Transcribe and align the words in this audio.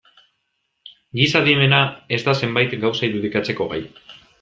Giza 1.19 1.43
adimena 1.45 1.83
ez 2.19 2.21
da 2.31 2.37
zenbait 2.43 2.77
gauza 2.87 3.13
irudikatzeko 3.13 3.75
gai. 3.77 3.85